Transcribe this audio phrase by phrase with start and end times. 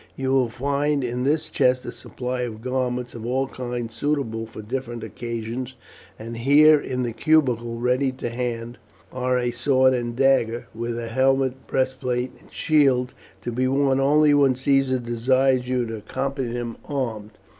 [0.15, 4.63] You will find in this chest a supply of garments of all kinds suitable for
[4.63, 5.75] different occasions,
[6.17, 8.79] and here, in the cubicule, ready to hand,
[9.13, 14.33] are a sword and dagger, with a helmet, breastplate, and shield, to be worn only
[14.33, 17.29] when Caesar desires you to accompany him armed.